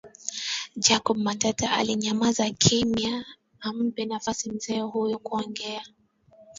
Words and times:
Jacob 0.75 1.17
Matata 1.17 1.71
alinyamaza 1.71 2.49
kimya 2.49 3.09
ili 3.09 3.25
ampe 3.59 4.05
nafasi 4.05 4.51
mzee 4.51 4.79
huyo 4.79 5.11
ya 5.11 5.17
kuongea 5.17 5.83